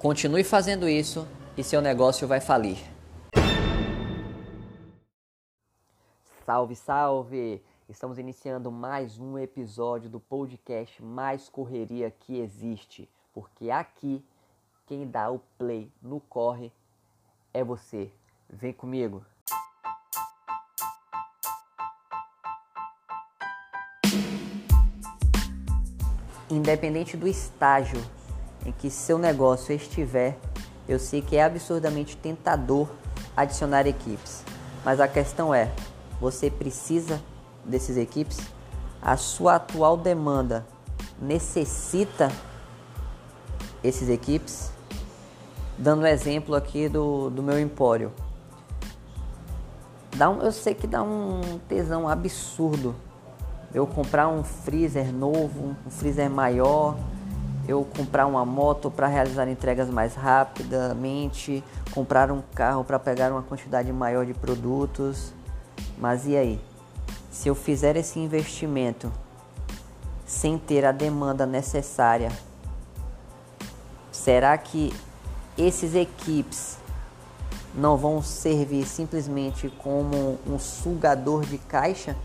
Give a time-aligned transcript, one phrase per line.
[0.00, 1.28] Continue fazendo isso
[1.58, 2.78] e seu negócio vai falir.
[6.46, 7.62] Salve, salve!
[7.86, 14.24] Estamos iniciando mais um episódio do podcast mais correria que existe, porque aqui
[14.86, 16.72] quem dá o play no corre
[17.52, 18.10] é você.
[18.48, 19.22] Vem comigo.
[26.48, 28.00] Independente do estágio
[28.64, 30.38] em que seu negócio estiver,
[30.88, 32.88] eu sei que é absurdamente tentador
[33.36, 34.42] adicionar equipes.
[34.84, 35.70] Mas a questão é,
[36.20, 37.20] você precisa
[37.64, 38.38] desses equipes?
[39.00, 40.66] A sua atual demanda
[41.20, 42.30] necessita
[43.82, 44.70] esses equipes?
[45.78, 48.12] Dando um exemplo aqui do, do meu empório.
[50.16, 52.94] Dá um, eu sei que dá um tesão absurdo
[53.72, 56.96] eu comprar um freezer novo, um freezer maior,
[57.70, 61.62] eu comprar uma moto para realizar entregas mais rapidamente,
[61.92, 65.32] comprar um carro para pegar uma quantidade maior de produtos.
[65.96, 66.60] Mas e aí?
[67.30, 69.10] Se eu fizer esse investimento
[70.26, 72.32] sem ter a demanda necessária,
[74.10, 74.92] será que
[75.56, 76.76] esses equipes
[77.72, 82.16] não vão servir simplesmente como um sugador de caixa?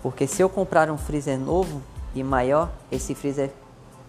[0.00, 1.82] Porque se eu comprar um freezer novo
[2.14, 3.52] e maior, esse freezer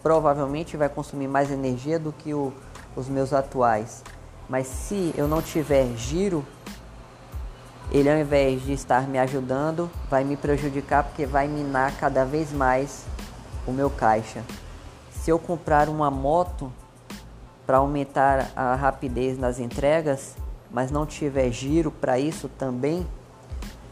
[0.02, 2.54] provavelmente vai consumir mais energia do que o,
[2.96, 4.04] os meus atuais.
[4.48, 6.46] Mas se eu não tiver giro,
[7.92, 12.52] ele ao invés de estar me ajudando, vai me prejudicar porque vai minar cada vez
[12.52, 13.06] mais
[13.66, 14.44] o meu caixa.
[15.12, 16.72] Se eu comprar uma moto
[17.66, 20.36] para aumentar a rapidez nas entregas,
[20.72, 23.06] mas não tiver giro para isso também,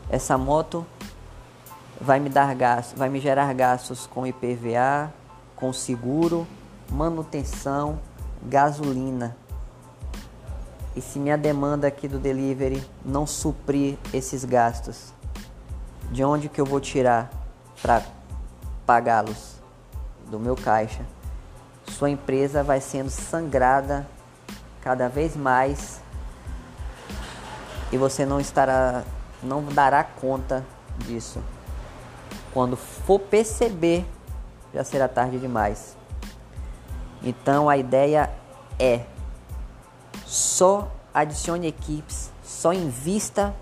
[0.09, 0.85] essa moto
[1.99, 5.13] vai me dar gastos, vai me gerar gastos com IPVA,
[5.57, 6.47] com seguro,
[6.89, 7.99] manutenção,
[8.43, 9.35] gasolina.
[10.95, 15.13] E se minha demanda aqui do delivery não suprir esses gastos,
[16.11, 17.29] de onde que eu vou tirar
[17.81, 18.01] para
[18.85, 19.57] pagá-los?
[20.29, 21.05] Do meu caixa.
[21.87, 24.07] Sua empresa vai sendo sangrada
[24.81, 26.01] cada vez mais
[27.91, 29.03] e você não estará
[29.41, 30.65] não dará conta
[30.99, 31.41] disso.
[32.53, 34.05] Quando for perceber,
[34.73, 35.97] já será tarde demais.
[37.21, 38.29] Então a ideia
[38.79, 39.01] é
[40.25, 43.53] só adicione equipes, só invista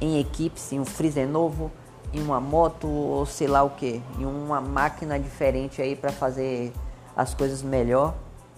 [0.00, 1.70] em equipes, em um freezer novo,
[2.12, 6.72] em uma moto ou sei lá o que, em uma máquina diferente aí para fazer
[7.16, 8.14] as coisas melhor.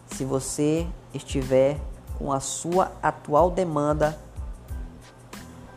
[0.06, 1.78] Se você estiver
[2.18, 4.18] com a sua atual demanda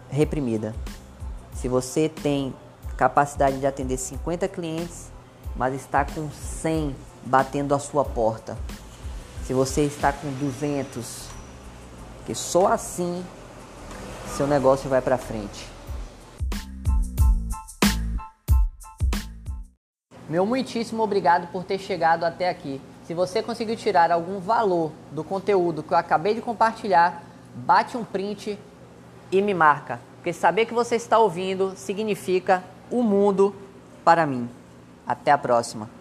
[0.10, 0.76] reprimida.
[1.54, 2.54] Se você tem
[2.98, 5.13] capacidade de atender 50 clientes,
[5.56, 8.58] mas está com 100 batendo a sua porta.
[9.46, 11.28] Se você está com 200,
[12.26, 13.24] que só assim
[14.28, 15.68] seu negócio vai para frente.
[20.28, 22.82] Meu muitíssimo obrigado por ter chegado até aqui.
[23.06, 27.22] Se você conseguiu tirar algum valor do conteúdo que eu acabei de compartilhar,
[27.54, 28.58] bate um print
[29.32, 30.00] e me marca.
[30.16, 33.54] Porque saber que você está ouvindo significa o mundo
[34.04, 34.50] para mim.
[35.06, 35.90] Até a próxima.